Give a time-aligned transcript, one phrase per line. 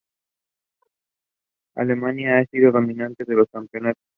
[1.75, 4.01] Alemania ha sido dominante en los campeonatos.